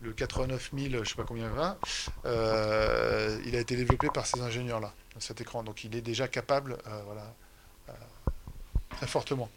[0.00, 1.78] le 89000, je sais pas combien il va,
[2.24, 5.62] euh, il a été développé par ces ingénieurs-là, cet écran.
[5.62, 7.34] Donc il est déjà capable, euh, voilà,
[7.88, 7.92] euh,
[8.96, 9.48] très fortement.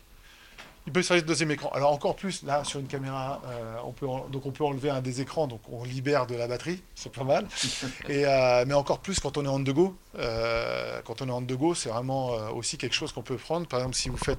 [0.87, 1.69] Il peut servir de deuxième écran.
[1.69, 4.91] Alors encore plus, là, sur une caméra, euh, on peut en- donc on peut enlever
[4.91, 7.47] un des écrans, donc on libère de la batterie, c'est pas mal.
[8.07, 8.23] Et,
[8.67, 9.97] mais encore plus quand on est en de go.
[10.13, 13.67] Quand on est en de go, c'est vraiment aussi quelque chose qu'on peut prendre.
[13.67, 14.37] Par exemple, si vous faites,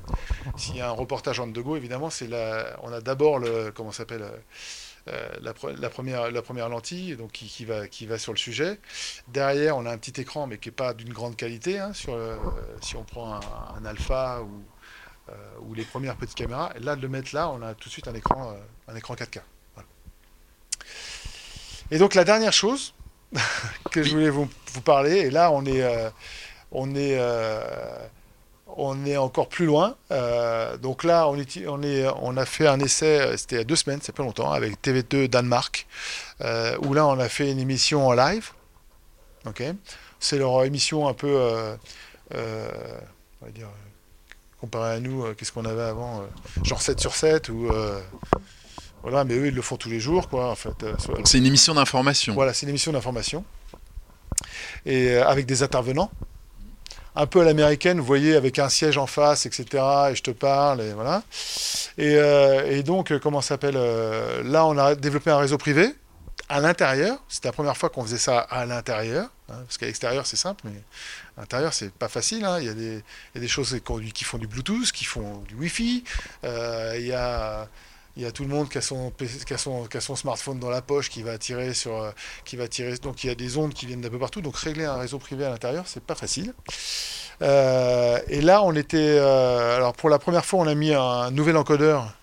[0.57, 3.73] s'il y a un reportage en de go, évidemment, c'est la, on a d'abord le,
[3.75, 4.25] comment ça s'appelle,
[5.41, 8.39] la, pre- la première, la première lentille, donc qui, qui va, qui va sur le
[8.39, 8.79] sujet.
[9.29, 11.79] Derrière, on a un petit écran, mais qui n'est pas d'une grande qualité.
[11.79, 12.39] hein, sur, le-
[12.83, 13.41] si on prend un,
[13.79, 14.63] un alpha ou,
[15.29, 17.89] euh, ou les premières petites caméras, et là, de le mettre là, on a tout
[17.89, 19.41] de suite un écran, euh, un écran 4K.
[19.75, 19.89] Voilà.
[21.91, 22.95] Et donc la dernière chose
[23.93, 26.11] que je voulais vous, vous parler, et là on est, euh,
[26.73, 27.61] on est, euh,
[28.67, 29.97] on est encore plus loin.
[30.11, 33.59] Euh, donc là, on, est, on, est, on a fait un essai, euh, c'était il
[33.59, 35.87] y a deux semaines, c'est pas longtemps, avec TV2 Danemark,
[36.41, 38.51] euh, où là on a fait une émission en live.
[39.47, 39.63] Ok,
[40.19, 41.77] c'est leur émission un peu, euh,
[43.41, 43.69] on va dire,
[44.61, 46.25] comparé à nous, qu'est-ce qu'on avait avant,
[46.65, 47.71] genre 7 sur 7 ou
[49.03, 50.51] voilà, mais eux ils le font tous les jours, quoi.
[50.51, 50.85] En fait,
[51.25, 52.35] c'est une émission d'information.
[52.35, 53.45] voilà, c'est une émission d'information.
[54.85, 56.11] Et avec des intervenants.
[57.19, 59.83] Un peu à l'américaine, vous voyez, avec un siège en face, etc.
[60.11, 61.23] Et je te parle, et voilà.
[61.97, 65.95] Et, euh, donc, euh, comment s'appelle euh, Là, on a développé un réseau privé
[66.51, 67.19] à l'intérieur.
[67.29, 69.31] C'était la première fois qu'on faisait ça à l'intérieur.
[69.49, 70.79] hein, parce qu'à l'extérieur, c'est simple, mais
[71.39, 72.45] à l'intérieur, c'est pas facile.
[72.45, 72.59] hein.
[72.61, 73.81] Il, y a des, choses
[74.13, 76.05] qui, font du Bluetooth, qui font du Wi-Fi.
[76.45, 77.67] Il y a.
[78.17, 81.37] Il y a tout le monde qui a, son, smartphone dans la poche, qui va
[81.37, 82.11] tirer sur, euh,
[82.47, 82.97] qui va tirer.
[82.97, 84.41] Donc il y a des ondes qui viennent d'un peu partout.
[84.41, 86.55] Donc régler un réseau privé à l'intérieur, c'est pas facile.
[87.43, 88.97] Euh, et là, on était.
[88.97, 92.15] euh, alors pour la première fois, on a mis un nouvel encodeur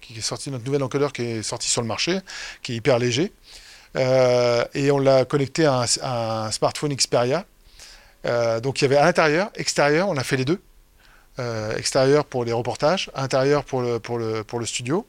[0.00, 2.20] qui est sorti, notre nouvel encodeur qui est sorti sur le marché,
[2.62, 3.32] qui est hyper léger.
[3.96, 7.44] Et on l'a connecté à un, à un smartphone Xperia.
[8.62, 10.60] Donc il y avait à l'intérieur, extérieur, on a fait les deux.
[11.38, 15.06] Euh, extérieur pour les reportages, intérieur pour le, pour le, pour le studio.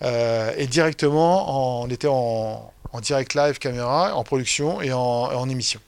[0.00, 5.80] Euh, et directement, on était en, direct live caméra, en production et en, émission.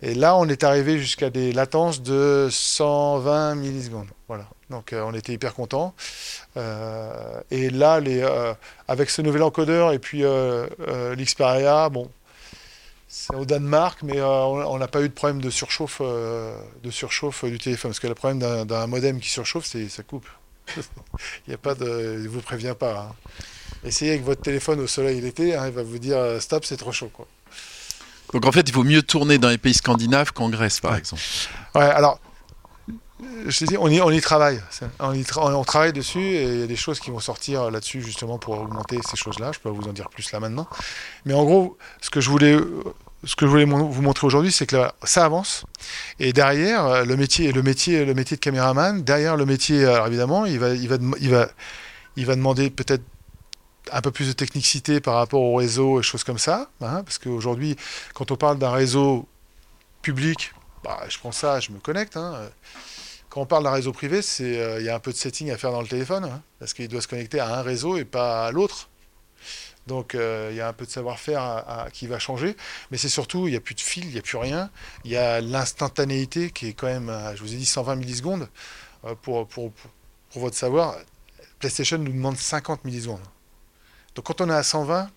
[0.00, 4.08] Et là, on est arrivé jusqu'à des latences de 120 millisecondes.
[4.28, 4.44] Voilà.
[4.70, 5.92] Donc, on était hyper contents.
[6.56, 8.24] et là, les,
[8.86, 10.22] avec ce nouvel encodeur et puis
[11.16, 12.08] l'Xperia, bon,
[13.14, 16.90] c'est au Danemark, mais euh, on n'a pas eu de problème de surchauffe, euh, de
[16.90, 17.90] surchauffe du téléphone.
[17.90, 20.26] Parce que le problème d'un modem qui surchauffe, c'est ça coupe.
[20.76, 20.82] il
[21.48, 23.10] n'y a pas de, il vous prévient pas.
[23.10, 23.14] Hein.
[23.84, 26.78] Essayez avec votre téléphone au soleil l'été, hein, il va vous dire euh, stop, c'est
[26.78, 27.10] trop chaud.
[27.12, 27.26] Quoi.
[28.32, 31.20] Donc en fait, il vaut mieux tourner dans les pays scandinaves qu'en Grèce, par exemple.
[31.74, 32.18] Ouais, alors
[33.46, 34.60] je dis, on y, travaille.
[35.00, 38.58] On, travaille dessus et il y a des choses qui vont sortir là-dessus justement pour
[38.58, 39.52] augmenter ces choses-là.
[39.52, 40.68] Je peux vous en dire plus là maintenant.
[41.24, 42.56] Mais en gros, ce que je voulais
[43.24, 45.64] ce que je voulais vous montrer aujourd'hui, c'est que ça avance.
[46.18, 50.08] Et derrière, euh, le métier, le métier, le métier de caméraman, derrière le métier, alors
[50.08, 51.48] évidemment, il va, il va, il va,
[52.16, 53.04] il va demander peut-être
[53.92, 56.70] un peu plus de technicité par rapport au réseau et choses comme ça.
[56.80, 57.76] Hein, parce qu'aujourd'hui,
[58.14, 59.28] quand on parle d'un réseau
[60.02, 62.16] public, bah, je prends ça, je me connecte.
[62.16, 62.50] Hein.
[63.32, 65.56] Quand on parle d'un réseau privé, euh, il y a un peu de setting à
[65.56, 68.44] faire dans le téléphone, hein, parce qu'il doit se connecter à un réseau et pas
[68.46, 68.90] à l'autre.
[69.86, 72.54] Donc euh, il y a un peu de savoir-faire qui va changer,
[72.90, 74.68] mais c'est surtout, il n'y a plus de fil, il n'y a plus rien.
[75.04, 78.48] Il y a l'instantanéité qui est quand même, je vous ai dit 120 millisecondes.
[79.06, 80.96] Euh, pour, pour, pour, votre savoir,
[81.58, 83.22] PlayStation nous demande 50 millisecondes.
[84.14, 85.08] Donc quand on est à 120,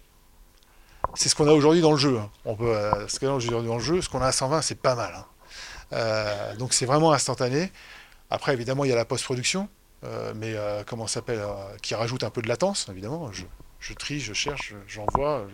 [1.16, 2.18] c'est ce qu'on a aujourd'hui dans le jeu.
[2.18, 2.30] Hein.
[2.46, 4.62] On peut, euh, ce qu'on a aujourd'hui dans le jeu, ce qu'on a à 120,
[4.62, 5.14] c'est pas mal.
[5.92, 6.56] Hein.
[6.58, 7.72] donc c'est vraiment instantané.
[8.30, 9.70] Après, évidemment, il y a la post-production,
[10.36, 10.56] mais
[10.88, 11.42] comment s'appelle,
[11.82, 13.32] qui rajoute un peu de latence, évidemment.
[13.32, 13.44] Je,
[13.80, 15.46] je trie, je cherche, j'envoie.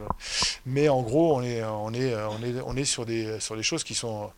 [0.65, 3.63] Mais en gros, on est, on est, on est, on est sur, des, sur des
[3.63, 4.31] choses qui sont,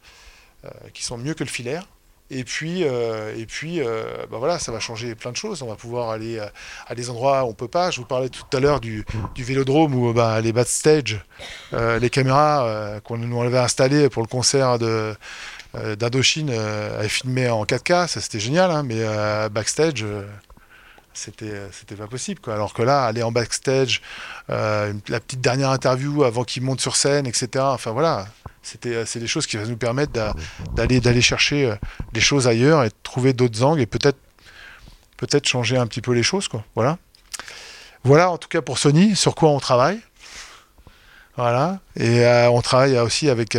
[0.66, 1.86] euh, qui sont mieux que le filaire.
[2.30, 5.62] Et puis, euh, et puis euh, bah voilà, ça va changer plein de choses.
[5.62, 6.40] On va pouvoir aller
[6.88, 7.92] à des endroits où on peut pas.
[7.92, 11.24] Je vous parlais tout à l'heure du, du, vélodrome où bah, les backstage,
[11.72, 15.16] les caméras qu'on avait installées pour le concert de
[15.74, 18.08] d'Indochine avaient filmé en 4K.
[18.08, 18.72] Ça, c'était génial.
[18.72, 19.04] Hein, mais
[19.50, 20.06] backstage
[21.14, 24.02] c'était euh, c'était pas possible alors que là aller en backstage
[24.50, 28.26] euh, la petite dernière interview avant qu'il monte sur scène etc enfin voilà
[28.62, 30.34] c'était euh, c'est des choses qui vont nous permettre
[30.76, 31.76] d'aller chercher
[32.14, 34.18] des choses ailleurs et de trouver d'autres angles et peut-être
[35.46, 36.98] changer un petit peu les choses voilà
[38.04, 40.00] voilà en tout cas pour Sony sur quoi on travaille
[41.36, 43.58] voilà et on travaille aussi avec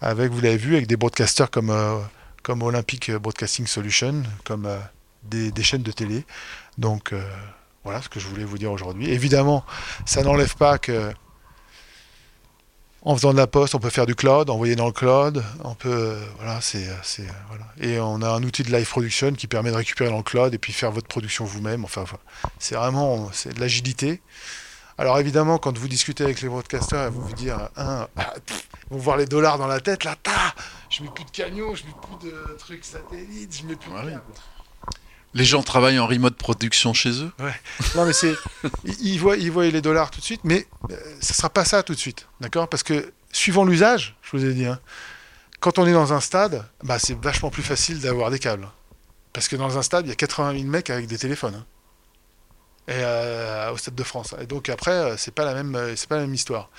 [0.00, 1.72] avec vous l'avez vu avec des broadcasters comme
[2.42, 4.68] comme Olympic Broadcasting Solution comme
[5.22, 6.24] des, des, chaînes de télé
[6.78, 7.22] donc euh,
[7.84, 9.10] voilà ce que je voulais vous dire aujourd'hui.
[9.10, 9.64] Évidemment,
[10.06, 11.12] ça n'enlève pas que
[13.02, 15.74] en faisant de la poste, on peut faire du cloud, envoyer dans le cloud, on
[15.74, 17.66] peut euh, voilà, c'est euh, voilà.
[17.78, 20.54] Et on a un outil de live production qui permet de récupérer dans le cloud
[20.54, 21.84] et puis faire votre production vous-même.
[21.84, 22.04] Enfin,
[22.58, 24.22] c'est vraiment c'est de l'agilité.
[24.98, 28.94] Alors évidemment, quand vous discutez avec les broadcasters, ils vont vous dire, un, ah, ils
[28.94, 30.54] vont voir les dollars dans la tête, là, ta,
[30.88, 34.18] je mets plus de canaux, je mets plus de trucs satellites, je mets plus de
[35.34, 37.54] les gens travaillent en remote production chez eux Ouais.
[37.96, 38.34] Non, mais c'est.
[38.84, 41.64] ils, voient, ils voient les dollars tout de suite, mais ce euh, ça sera pas
[41.64, 42.28] ça tout de suite.
[42.40, 42.68] D'accord?
[42.68, 44.78] Parce que, suivant l'usage, je vous ai dit, hein,
[45.58, 48.68] quand on est dans un stade, bah, c'est vachement plus facile d'avoir des câbles.
[49.32, 51.56] Parce que dans un stade, il y a 80 000 mecs avec des téléphones.
[51.56, 51.66] Hein.
[52.86, 54.34] Et euh, au Stade de France.
[54.40, 56.70] Et donc après, euh, c'est pas la même, c'est pas la même histoire.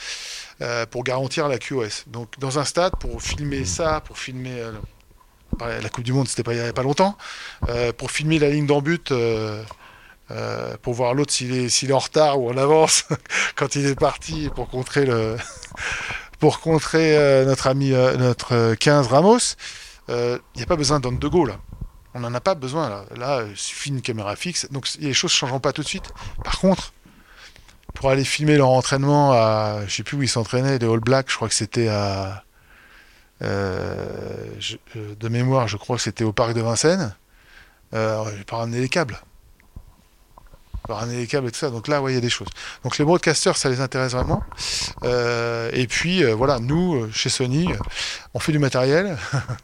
[0.91, 2.05] pour garantir la QoS.
[2.07, 4.61] Donc dans un stade, pour filmer ça, pour filmer
[5.59, 7.17] la Coupe du Monde, c'était pas il n'y a pas longtemps,
[7.69, 9.63] euh, pour filmer la ligne d'en but, euh,
[10.31, 13.05] euh, pour voir l'autre s'il est, en retard ou en avance
[13.55, 15.05] quand il est parti pour contrer
[17.45, 19.55] notre ami, notre 15 Ramos.
[20.09, 21.57] Il n'y a pas besoin d'un de là.
[22.15, 23.05] On n'en a pas besoin là.
[23.15, 24.67] Là, il suffit une caméra fixe.
[24.71, 26.13] Donc les choses ne changeront pas tout de suite.
[26.43, 26.93] Par contre,
[27.93, 31.29] pour aller filmer leur entraînement à, je sais plus où ils s'entraînaient, les All Blacks,
[31.29, 32.45] je crois que c'était à
[33.41, 34.47] euh,
[34.95, 37.13] euh, de mémoire, je crois que c'était au parc de Vincennes.
[37.93, 39.19] Euh, je vais pas ramener les câbles.
[40.87, 41.69] Ramener les câbles et tout ça.
[41.69, 42.47] Donc là, il y a des choses.
[42.83, 44.43] Donc les broadcasters, ça les intéresse vraiment.
[45.03, 47.69] et puis voilà, nous, chez Sony,
[48.33, 49.17] on fait du matériel.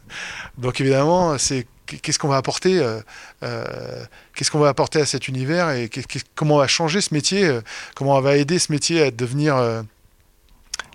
[0.58, 2.80] Donc évidemment, c'est qu'est-ce qu'on va apporter
[3.40, 5.90] qu'est-ce qu'on va apporter à cet univers et
[6.34, 7.58] comment on va changer ce métier
[7.94, 9.82] comment on va aider ce métier à devenir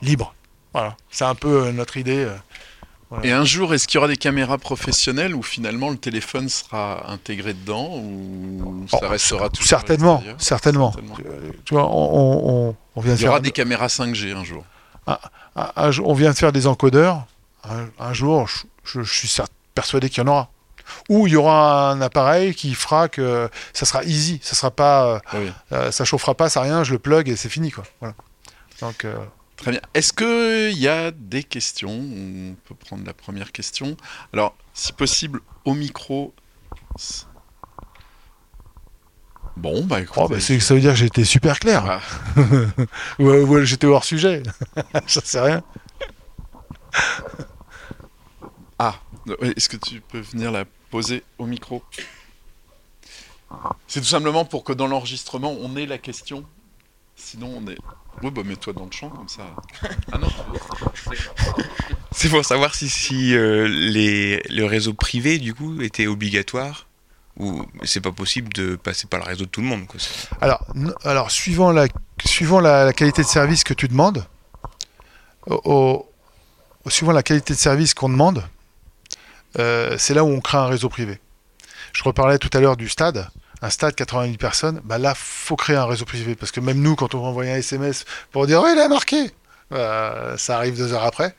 [0.02, 0.34] libre
[0.74, 2.28] voilà c'est un peu notre idée
[3.24, 7.10] et un jour, est-ce qu'il y aura des caméras professionnelles où finalement le téléphone sera
[7.10, 10.94] intégré dedans ou ça oh, restera tout certainement, certainement,
[11.64, 14.66] Tu vois, on, vient Il y aura des caméras 5G un jour.
[15.06, 15.22] Ah,
[15.56, 17.26] ah, on vient de faire des encodeurs.
[18.00, 18.48] Un, jour,
[18.84, 19.34] je, suis
[19.74, 20.50] persuadé qu'il y en aura.
[21.10, 25.22] Ou il y aura un appareil qui fera que ça sera easy, ça sera pas,
[25.34, 25.52] Oui.
[25.74, 27.84] euh, ça chauffera pas, ça rien, je le plug et c'est fini quoi.
[28.00, 28.16] Voilà.
[28.82, 29.16] Donc euh,
[29.58, 29.82] Très bien.
[29.94, 31.92] Est-ce qu'il y a des questions?
[31.92, 33.98] On peut prendre la première question.
[34.32, 36.34] Alors, si possible, au micro.
[39.58, 40.16] Bon, bah écoute.
[40.18, 41.84] oh, bah, ça veut dire que été super clair.
[41.88, 42.02] Ah,
[43.20, 44.44] Ou, ou j'étais hors sujet.
[45.08, 45.64] ça sais rien.
[48.78, 51.84] ah, euh, est-ce que tu peux venir la poser au micro?
[53.88, 56.46] C'est tout simplement pour que dans l'enregistrement, on ait la question.
[57.16, 57.78] Sinon, on est.
[58.24, 59.44] Oui, bah mets-toi dans le champ comme ça.
[60.12, 60.28] Ah non.
[62.12, 66.88] C'est pour savoir si, si euh, les, le réseau privé, du coup, était obligatoire
[67.38, 69.86] ou c'est pas possible de passer par le réseau de tout le monde.
[69.86, 70.00] Quoi.
[70.42, 70.66] Alors,
[71.04, 71.88] alors suivant, la,
[72.26, 74.26] suivant la, qualité de service que tu demandes,
[75.46, 76.10] au-
[76.88, 78.44] suivant la qualité de service qu'on demande,
[79.60, 81.20] euh, c'est là où on crée un réseau privé.
[81.94, 83.30] Je reparlais tout à l'heure du stade.
[83.62, 86.36] Un stade 90 personnes, bah là, faut créer un réseau privé.
[86.36, 89.32] Parce que même nous, quand on envoie un SMS pour dire Oui, il a marqué
[89.74, 91.36] euh, Ça arrive deux heures après.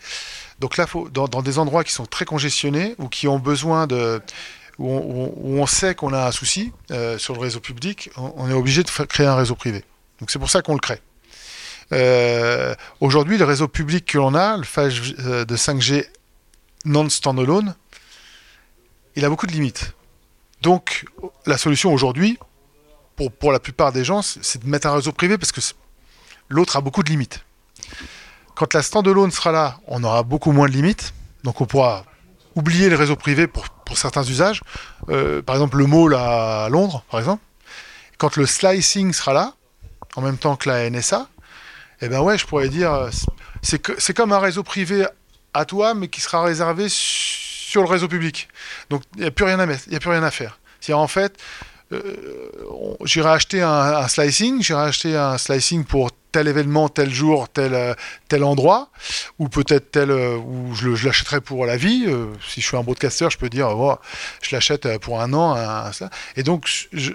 [0.59, 4.21] Donc là, dans, des endroits qui sont très congestionnés ou qui ont besoin de.
[4.79, 4.91] où
[5.61, 8.91] on, sait qu'on a un souci euh, sur le réseau public, on, est obligé de
[9.05, 9.85] créer un réseau privé.
[10.21, 11.01] Donc c'est pour ça qu'on le crée.
[11.93, 16.07] Euh, Aujourd'hui, le réseau public que l'on a, le phase euh, de 5G
[16.85, 17.75] non standalone,
[19.17, 19.93] il a beaucoup de limites.
[20.63, 21.05] Donc
[21.47, 22.39] la solution aujourd'hui,
[23.41, 25.61] pour, la plupart des gens, c'est de mettre un réseau privé parce que
[26.49, 27.45] l'autre a beaucoup de limites.
[28.55, 31.15] Quand la standalone sera là, on aura beaucoup moins de limites.
[31.45, 32.05] Donc on pourra
[32.55, 34.61] oublier le réseau privé pour, certains usages.
[35.09, 37.43] Euh, par exemple, le mall à Londres, par exemple.
[38.19, 39.55] Quand le slicing sera là,
[40.17, 41.29] en même temps que la NSA,
[42.01, 43.09] eh ben ouais, je pourrais dire,
[43.63, 45.07] c'est comme un réseau privé
[45.55, 47.38] à toi, mais qui sera réservé sur
[47.77, 48.49] le réseau public.
[48.91, 50.59] Donc il n'y a plus rien à mettre, il y a plus rien à faire.
[50.81, 51.37] C'est-à-dire en fait,
[51.93, 52.01] euh,
[53.05, 57.95] j'irai acheter un, slicing, j'irai acheter un slicing pour tel événement, tel jour, tel, euh,
[58.29, 58.91] tel endroit,
[59.39, 62.07] ou peut-être tel, euh, ou je, l'achèterai pour la vie.
[62.47, 63.97] si je suis un broadcaster, je peux dire, oh,
[64.43, 65.91] je l'achète pour un an, un-
[66.37, 66.69] et donc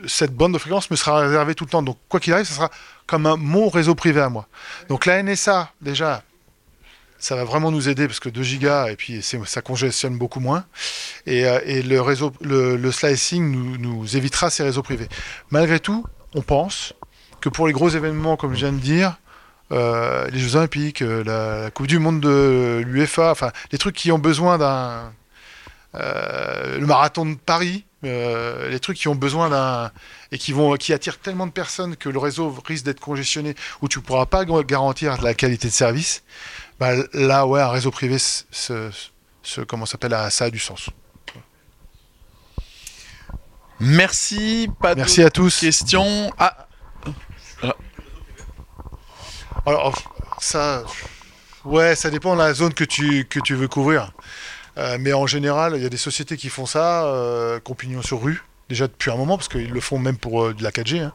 [0.07, 1.83] cette bande de fréquence me sera réservée tout le temps.
[1.83, 2.71] Donc quoi qu'il arrive, ça sera
[3.05, 4.47] comme mon réseau privé à moi.
[4.89, 6.23] Donc la NSA, déjà,
[7.23, 10.65] ça va vraiment nous aider parce que 2 gigas et puis ça congestionne beaucoup moins.
[11.25, 15.07] Et, euh, le réseau, le, slicing nous, évitera ces réseaux privés.
[15.49, 16.05] Malgré tout,
[16.35, 16.93] on pense
[17.39, 19.19] que pour les gros événements, comme je viens de dire,
[19.71, 24.11] euh, les Jeux Olympiques, euh, la, Coupe du Monde de l'UEFA, enfin les trucs qui
[24.11, 25.13] ont besoin d'un
[25.93, 29.91] le marathon de Paris, les trucs qui ont besoin d'un
[30.33, 33.87] et qui vont qui attirent tellement de personnes que le réseau risque d'être congestionné où
[33.87, 36.23] tu pourras pas ga- garantir la qualité de service.
[36.83, 38.91] Bah, là, ouais, un réseau privé, ce,
[39.69, 40.89] comment ça s'appelle, ça a du sens.
[43.79, 44.69] Merci.
[44.81, 45.61] Pas Merci à tous.
[45.61, 46.29] questions.
[46.37, 46.67] Ah,
[49.65, 49.97] Alors,
[50.41, 50.83] ça,
[51.63, 54.11] ouais, ça dépend de la zone que tu, que tu veux couvrir.
[54.77, 58.21] Euh, mais en général, il y a des sociétés qui font ça, euh, pignon sur
[58.21, 61.01] rue, déjà depuis un moment, parce qu'ils le font même pour euh, de la 4G.
[61.01, 61.13] Hein.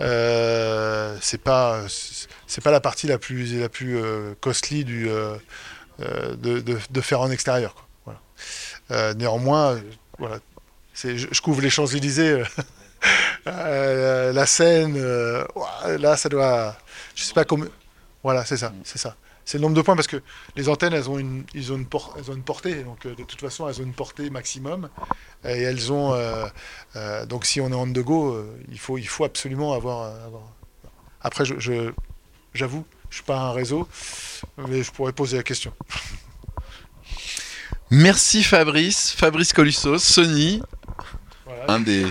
[0.00, 1.82] Euh, c'est pas,
[2.46, 5.36] c'est pas la partie la plus, la plus euh, costly du, euh,
[6.00, 7.86] de, de, faire en extérieur.
[9.16, 9.80] néanmoins,
[10.18, 10.38] voilà,
[10.94, 12.44] je, couvre les Champs-Élysées, euh,
[13.46, 14.98] euh, la Seine,
[15.98, 16.76] là, ça doit,
[17.14, 17.68] je sais pas combien.
[18.22, 19.16] Voilà, c'est ça, c'est ça.
[19.44, 20.22] C'est le nombre de points parce que
[20.56, 22.82] les antennes, elles ont une, ils ont une, por- elles ont une portée.
[22.82, 24.88] Donc, euh, de toute façon, elles ont une portée maximum.
[25.44, 26.14] Et elles ont.
[26.14, 26.46] euh,
[26.96, 30.14] euh, donc, si on est on the go, il, faut, il faut absolument avoir.
[30.24, 30.50] avoir-
[31.20, 31.92] Après, je, je-
[32.54, 33.86] j'avoue, je suis pas un réseau,
[34.68, 35.72] mais je pourrais poser la question.
[37.90, 39.10] merci Fabrice.
[39.12, 40.62] Fabrice Colusso, Sony,
[41.44, 41.72] Voilà.
[41.74, 42.06] un des